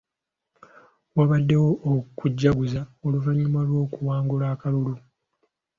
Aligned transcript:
Waabaddewo 1.15 1.69
okujaguza 1.93 2.81
oluvannyuma 3.05 3.59
lw'okuwangula 3.67 4.45
akalulu. 4.53 4.95